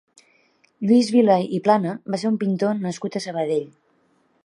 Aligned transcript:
Lluís 0.91 1.11
Vila 1.17 1.35
i 1.57 1.61
Plana 1.69 1.93
va 2.15 2.21
ser 2.25 2.31
un 2.33 2.41
pintor 2.45 2.83
nascut 2.87 3.19
a 3.21 3.25
Sabadell. 3.29 3.67